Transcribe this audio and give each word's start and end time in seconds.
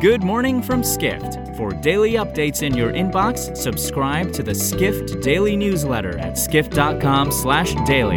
Good 0.00 0.22
morning 0.22 0.62
from 0.62 0.82
Skift. 0.82 1.54
For 1.58 1.72
daily 1.72 2.12
updates 2.12 2.62
in 2.62 2.74
your 2.74 2.90
inbox, 2.90 3.54
subscribe 3.54 4.32
to 4.32 4.42
the 4.42 4.54
Skift 4.54 5.20
Daily 5.20 5.56
newsletter 5.56 6.16
at 6.16 6.38
skift.com/daily. 6.38 8.16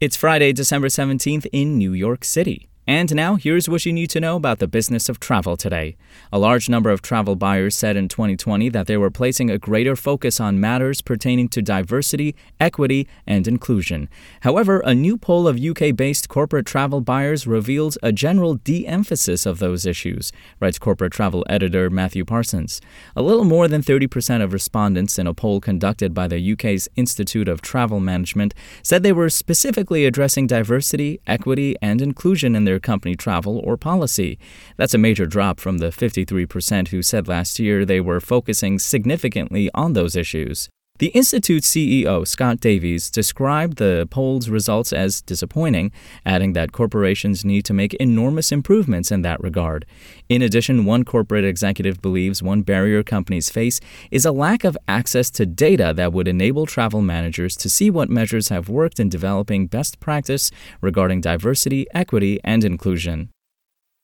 It's 0.00 0.16
Friday, 0.16 0.54
December 0.54 0.88
17th 0.88 1.46
in 1.52 1.76
New 1.76 1.92
York 1.92 2.24
City. 2.24 2.70
And 2.88 3.14
now, 3.14 3.34
here's 3.34 3.68
what 3.68 3.84
you 3.84 3.92
need 3.92 4.08
to 4.08 4.20
know 4.20 4.36
about 4.36 4.60
the 4.60 4.66
business 4.66 5.10
of 5.10 5.20
travel 5.20 5.58
today. 5.58 5.98
A 6.32 6.38
large 6.38 6.70
number 6.70 6.88
of 6.88 7.02
travel 7.02 7.36
buyers 7.36 7.76
said 7.76 7.98
in 7.98 8.08
2020 8.08 8.70
that 8.70 8.86
they 8.86 8.96
were 8.96 9.10
placing 9.10 9.50
a 9.50 9.58
greater 9.58 9.94
focus 9.94 10.40
on 10.40 10.58
matters 10.58 11.02
pertaining 11.02 11.50
to 11.50 11.60
diversity, 11.60 12.34
equity, 12.58 13.06
and 13.26 13.46
inclusion. 13.46 14.08
However, 14.40 14.80
a 14.80 14.94
new 14.94 15.18
poll 15.18 15.46
of 15.46 15.62
UK 15.62 15.94
based 15.94 16.30
corporate 16.30 16.64
travel 16.64 17.02
buyers 17.02 17.46
reveals 17.46 17.98
a 18.02 18.10
general 18.10 18.54
de 18.54 18.86
emphasis 18.86 19.44
of 19.44 19.58
those 19.58 19.84
issues, 19.84 20.32
writes 20.58 20.78
corporate 20.78 21.12
travel 21.12 21.44
editor 21.46 21.90
Matthew 21.90 22.24
Parsons. 22.24 22.80
A 23.14 23.20
little 23.20 23.44
more 23.44 23.68
than 23.68 23.82
30% 23.82 24.42
of 24.42 24.54
respondents 24.54 25.18
in 25.18 25.26
a 25.26 25.34
poll 25.34 25.60
conducted 25.60 26.14
by 26.14 26.26
the 26.26 26.52
UK's 26.52 26.88
Institute 26.96 27.48
of 27.48 27.60
Travel 27.60 28.00
Management 28.00 28.54
said 28.82 29.02
they 29.02 29.12
were 29.12 29.28
specifically 29.28 30.06
addressing 30.06 30.46
diversity, 30.46 31.20
equity, 31.26 31.76
and 31.82 32.00
inclusion 32.00 32.56
in 32.56 32.64
their 32.64 32.77
their 32.78 32.92
company 32.94 33.16
travel 33.16 33.58
or 33.64 33.76
policy. 33.76 34.38
That's 34.76 34.94
a 34.94 34.98
major 34.98 35.26
drop 35.26 35.58
from 35.58 35.78
the 35.78 35.88
53% 35.88 36.88
who 36.88 37.02
said 37.02 37.26
last 37.26 37.58
year 37.58 37.84
they 37.84 38.00
were 38.00 38.20
focusing 38.20 38.78
significantly 38.78 39.68
on 39.74 39.94
those 39.94 40.14
issues. 40.14 40.68
The 40.98 41.08
Institute's 41.08 41.70
CEO, 41.70 42.26
Scott 42.26 42.58
Davies, 42.58 43.08
described 43.08 43.76
the 43.76 44.08
poll's 44.10 44.48
results 44.48 44.92
as 44.92 45.22
disappointing, 45.22 45.92
adding 46.26 46.54
that 46.54 46.72
corporations 46.72 47.44
need 47.44 47.64
to 47.66 47.72
make 47.72 47.94
enormous 47.94 48.50
improvements 48.50 49.12
in 49.12 49.22
that 49.22 49.40
regard. 49.40 49.86
In 50.28 50.42
addition, 50.42 50.84
one 50.84 51.04
corporate 51.04 51.44
executive 51.44 52.02
believes 52.02 52.42
one 52.42 52.62
barrier 52.62 53.04
companies 53.04 53.48
face 53.48 53.78
is 54.10 54.26
a 54.26 54.32
lack 54.32 54.64
of 54.64 54.76
access 54.88 55.30
to 55.30 55.46
data 55.46 55.92
that 55.94 56.12
would 56.12 56.26
enable 56.26 56.66
travel 56.66 57.00
managers 57.00 57.56
to 57.58 57.70
see 57.70 57.90
what 57.90 58.10
measures 58.10 58.48
have 58.48 58.68
worked 58.68 58.98
in 58.98 59.08
developing 59.08 59.68
best 59.68 60.00
practice 60.00 60.50
regarding 60.80 61.20
diversity, 61.20 61.86
equity, 61.94 62.40
and 62.42 62.64
inclusion. 62.64 63.30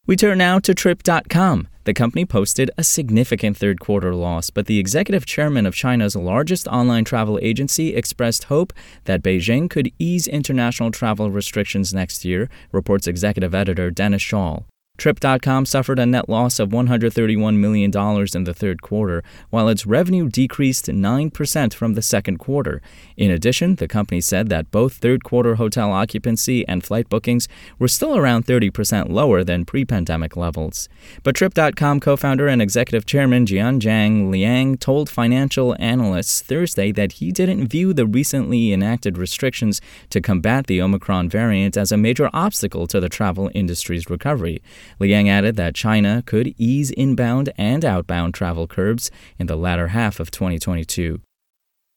We 0.06 0.16
turn 0.16 0.36
now 0.36 0.58
to 0.58 0.74
Trip.com. 0.74 1.68
The 1.84 1.94
company 1.94 2.26
posted 2.26 2.70
a 2.76 2.84
significant 2.84 3.56
third 3.56 3.80
quarter 3.80 4.14
loss, 4.14 4.50
but 4.50 4.66
the 4.66 4.78
executive 4.78 5.24
chairman 5.24 5.64
of 5.64 5.74
China's 5.74 6.14
largest 6.14 6.66
online 6.66 7.06
travel 7.06 7.38
agency 7.40 7.94
expressed 7.94 8.44
hope 8.44 8.74
that 9.04 9.22
Beijing 9.22 9.70
could 9.70 9.90
ease 9.98 10.26
international 10.26 10.90
travel 10.90 11.30
restrictions 11.30 11.94
next 11.94 12.22
year, 12.22 12.50
reports 12.70 13.06
executive 13.06 13.54
editor 13.54 13.90
Dennis 13.90 14.22
Schaal. 14.22 14.64
Trip.com 14.96 15.66
suffered 15.66 15.98
a 15.98 16.06
net 16.06 16.28
loss 16.28 16.60
of 16.60 16.68
$131 16.68 17.56
million 17.56 17.90
in 18.34 18.44
the 18.44 18.54
third 18.54 18.80
quarter, 18.80 19.24
while 19.50 19.68
its 19.68 19.84
revenue 19.84 20.28
decreased 20.28 20.86
9% 20.86 21.74
from 21.74 21.94
the 21.94 22.00
second 22.00 22.38
quarter. 22.38 22.80
In 23.16 23.28
addition, 23.32 23.74
the 23.74 23.88
company 23.88 24.20
said 24.20 24.48
that 24.50 24.70
both 24.70 24.94
third 24.94 25.24
quarter 25.24 25.56
hotel 25.56 25.90
occupancy 25.90 26.66
and 26.68 26.84
flight 26.84 27.08
bookings 27.08 27.48
were 27.76 27.88
still 27.88 28.16
around 28.16 28.46
30% 28.46 29.10
lower 29.10 29.42
than 29.42 29.64
pre 29.64 29.84
pandemic 29.84 30.36
levels. 30.36 30.88
But 31.24 31.34
Trip.com 31.34 31.98
co 31.98 32.16
founder 32.16 32.46
and 32.46 32.62
executive 32.62 33.04
chairman 33.04 33.46
Jianzhang 33.46 34.30
Liang 34.30 34.78
told 34.78 35.10
financial 35.10 35.74
analysts 35.80 36.40
Thursday 36.40 36.92
that 36.92 37.14
he 37.14 37.32
didn't 37.32 37.66
view 37.66 37.92
the 37.94 38.06
recently 38.06 38.72
enacted 38.72 39.18
restrictions 39.18 39.80
to 40.10 40.20
combat 40.20 40.68
the 40.68 40.80
Omicron 40.80 41.28
variant 41.28 41.76
as 41.76 41.90
a 41.90 41.96
major 41.96 42.30
obstacle 42.32 42.86
to 42.86 43.00
the 43.00 43.08
travel 43.08 43.50
industry's 43.54 44.08
recovery. 44.08 44.62
Liang 44.98 45.28
added 45.28 45.56
that 45.56 45.74
China 45.74 46.22
could 46.26 46.54
ease 46.58 46.90
inbound 46.90 47.52
and 47.56 47.84
outbound 47.84 48.34
travel 48.34 48.66
curbs 48.66 49.10
in 49.38 49.46
the 49.46 49.56
latter 49.56 49.88
half 49.88 50.20
of 50.20 50.30
2022. 50.30 51.20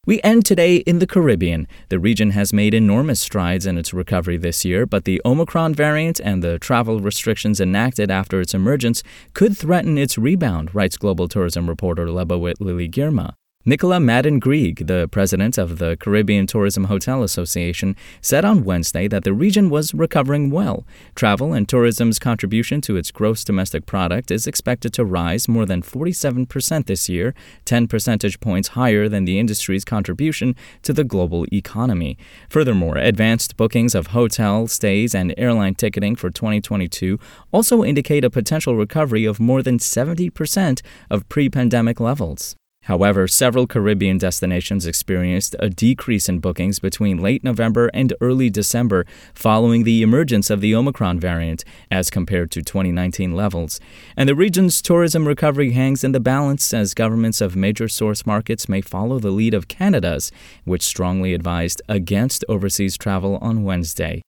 We 0.08 0.22
end 0.24 0.46
today 0.46 0.78
in 0.78 1.00
the 1.00 1.06
Caribbean. 1.06 1.68
The 1.90 2.00
region 2.00 2.32
has 2.32 2.54
made 2.54 2.74
enormous 2.74 3.20
strides 3.20 3.66
in 3.66 3.78
its 3.78 3.94
recovery 3.94 4.38
this 4.38 4.64
year, 4.64 4.86
but 4.86 5.04
the 5.04 5.22
Omicron 5.26 5.74
variant 5.74 6.22
and 6.22 6.42
the 6.42 6.58
travel 6.60 7.02
restrictions 7.02 7.60
enacted 7.60 8.10
after 8.10 8.40
its 8.40 8.54
emergence 8.54 9.04
could 9.34 9.58
threaten 9.58 9.98
its 9.98 10.18
rebound, 10.18 10.74
writes 10.74 10.96
global 10.96 11.28
tourism 11.28 11.68
reporter 11.68 12.06
Lebawit 12.06 12.62
Lily 12.62 12.88
Lilligirma. 12.88 13.34
Nicola 13.70 14.00
Madden 14.00 14.40
Greig, 14.40 14.88
the 14.88 15.10
president 15.12 15.58
of 15.58 15.78
the 15.78 15.98
Caribbean 15.98 16.48
Tourism 16.48 16.86
Hotel 16.86 17.22
Association, 17.22 17.98
said 18.22 18.46
on 18.46 18.64
Wednesday 18.64 19.10
that 19.10 19.26
the 19.26 19.34
region 19.34 19.70
was 19.70 19.94
recovering 19.94 20.50
well. 20.50 20.88
Travel 21.16 21.52
and 21.52 21.68
tourism's 21.68 22.18
contribution 22.18 22.80
to 22.80 22.96
its 22.96 23.12
gross 23.12 23.44
domestic 23.44 23.86
product 23.86 24.32
is 24.32 24.48
expected 24.48 24.94
to 24.94 25.04
rise 25.04 25.50
more 25.50 25.66
than 25.66 25.82
47% 25.82 26.86
this 26.86 27.10
year, 27.10 27.36
10 27.66 27.90
percentage 27.90 28.40
points 28.40 28.70
higher 28.70 29.10
than 29.10 29.26
the 29.26 29.38
industry's 29.38 29.84
contribution 29.84 30.56
to 30.84 30.94
the 30.94 31.04
global 31.04 31.46
economy. 31.52 32.18
Furthermore, 32.48 32.96
advanced 32.96 33.58
bookings 33.58 33.94
of 33.94 34.08
hotel 34.08 34.68
stays 34.68 35.14
and 35.14 35.36
airline 35.38 35.76
ticketing 35.76 36.16
for 36.16 36.30
2022 36.30 37.20
also 37.52 37.84
indicate 37.84 38.24
a 38.24 38.30
potential 38.30 38.78
recovery 38.78 39.26
of 39.26 39.42
more 39.42 39.62
than 39.62 39.78
70% 39.78 40.82
of 41.10 41.28
pre 41.28 41.50
pandemic 41.50 42.00
levels. 42.00 42.56
However, 42.88 43.28
several 43.28 43.68
Caribbean 43.68 44.18
destinations 44.18 44.86
experienced 44.86 45.58
a 45.60 45.70
decrease 45.70 46.30
in 46.30 46.40
bookings 46.40 46.80
between 46.80 47.18
late 47.18 47.44
November 47.44 47.90
and 47.94 48.14
early 48.22 48.50
December 48.50 49.06
following 49.34 49.84
the 49.84 50.02
emergence 50.02 50.50
of 50.50 50.62
the 50.62 50.74
Omicron 50.74 51.20
variant 51.20 51.66
as 51.92 52.10
compared 52.10 52.50
to 52.52 52.62
2019 52.62 53.36
levels. 53.36 53.82
And 54.16 54.30
the 54.30 54.36
region's 54.36 54.82
tourism 54.82 55.28
recovery 55.28 55.72
hangs 55.72 56.06
in 56.06 56.14
the 56.14 56.22
balance 56.22 56.74
as 56.74 56.94
governments 56.94 57.42
of 57.42 57.58
major 57.58 57.90
source 57.90 58.26
markets 58.26 58.70
may 58.70 58.80
follow 58.80 59.20
the 59.20 59.32
lead 59.32 59.54
of 59.54 59.68
Canada's, 59.68 60.32
which 60.64 60.82
strongly 60.82 61.34
advised 61.34 61.82
against 61.90 62.46
overseas 62.48 62.98
travel 62.98 63.38
on 63.42 63.66
Wednesday. 63.66 64.22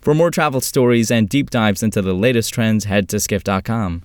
For 0.00 0.14
more 0.14 0.30
travel 0.30 0.60
stories 0.60 1.10
and 1.10 1.28
deep 1.28 1.50
dives 1.50 1.82
into 1.82 2.00
the 2.00 2.14
latest 2.14 2.54
trends, 2.54 2.84
head 2.84 3.08
to 3.08 3.18
skift.com. 3.18 4.04